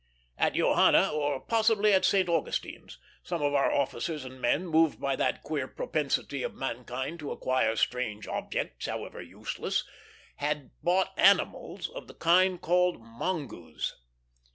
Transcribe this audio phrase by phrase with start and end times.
[0.35, 2.27] At Johanna, or possibly at St.
[2.27, 7.29] Augustine's, some of our officers and men, moved by that queer propensity of mankind to
[7.29, 9.83] acquire strange objects, however useless,
[10.37, 13.93] had bought animals of the kind called mongoos.